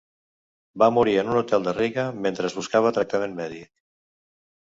[0.83, 3.69] Va morir en un hotel de Riga mentre buscava tractament mèdic.